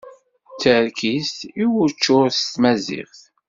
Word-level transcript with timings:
D 0.53 0.55
tarkizt 0.61 1.39
i 1.61 1.63
wučur 1.71 2.27
s 2.33 2.41
Tmaziɣt. 2.53 3.19